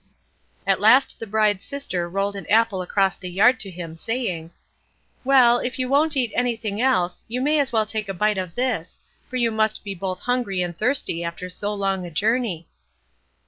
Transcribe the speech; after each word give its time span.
At 0.65 0.79
last 0.79 1.19
the 1.19 1.27
bride's 1.27 1.63
sister 1.63 2.09
rolled 2.09 2.35
an 2.35 2.47
apple 2.49 2.81
across 2.81 3.15
the 3.15 3.29
yard 3.29 3.59
to 3.59 3.69
him, 3.69 3.93
saying: 3.95 4.49
"Well, 5.23 5.59
if 5.59 5.77
you 5.77 5.87
won't 5.89 6.17
eat 6.17 6.31
anything 6.33 6.81
else, 6.81 7.21
you 7.27 7.39
may 7.39 7.59
as 7.59 7.71
well 7.71 7.85
take 7.85 8.09
a 8.09 8.13
bite 8.15 8.39
of 8.39 8.55
this, 8.55 8.97
for 9.29 9.35
you 9.35 9.51
must 9.51 9.83
be 9.83 9.93
both 9.93 10.21
hungry 10.21 10.63
and 10.63 10.75
thirsty 10.75 11.23
after 11.23 11.49
so 11.49 11.71
long 11.75 12.03
a 12.03 12.09
journey." 12.09 12.67